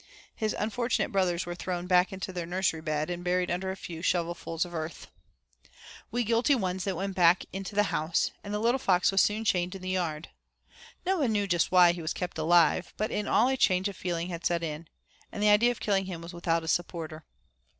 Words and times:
His 0.35 0.55
unfortunate 0.57 1.11
brothers 1.11 1.45
were 1.45 1.53
thrown 1.53 1.85
back 1.85 2.11
into 2.11 2.33
their 2.33 2.47
nursery 2.47 2.81
bed, 2.81 3.11
and 3.11 3.23
buried 3.23 3.51
under 3.51 3.69
a 3.69 3.75
few 3.77 4.01
shovelfuls 4.01 4.65
of 4.65 4.73
earth. 4.73 5.11
We 6.09 6.23
guilty 6.23 6.55
ones 6.55 6.85
then 6.85 6.95
went 6.95 7.15
back 7.15 7.45
into 7.53 7.75
the 7.75 7.83
house, 7.93 8.31
and 8.43 8.51
the 8.51 8.57
little 8.57 8.79
fox 8.79 9.11
was 9.11 9.21
soon 9.21 9.45
chained 9.45 9.75
in 9.75 9.83
the 9.83 9.89
yard. 9.91 10.29
No 11.05 11.19
one 11.19 11.31
knew 11.33 11.45
just 11.45 11.71
why 11.71 11.91
he 11.91 12.01
was 12.01 12.13
kept 12.13 12.39
alive, 12.39 12.95
but 12.97 13.11
in 13.11 13.27
all 13.27 13.47
a 13.47 13.55
change 13.55 13.87
of 13.87 13.95
feeling 13.95 14.29
had 14.29 14.43
set 14.43 14.63
in, 14.63 14.87
and 15.31 15.43
the 15.43 15.49
idea 15.51 15.69
of 15.69 15.79
killing 15.79 16.05
him 16.07 16.19
was 16.23 16.33
without 16.33 16.63
a 16.63 16.67
supporter. 16.67 17.23